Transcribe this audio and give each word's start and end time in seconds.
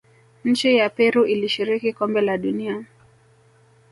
nchi 0.45 0.75
ya 0.77 0.89
peru 0.89 1.25
ilishiriki 1.25 1.93
kombe 1.93 2.21
la 2.21 2.37
dunia 2.37 2.85